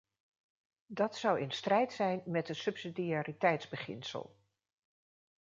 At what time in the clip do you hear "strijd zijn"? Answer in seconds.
1.51-2.21